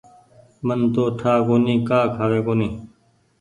من 0.65 0.79
تو 0.93 1.03
ٺآ 1.19 1.33
ڪونيٚ 1.47 1.83
ڪآ 1.87 1.99
کآوي 2.15 2.39
ڪونيٚ۔ 2.47 2.75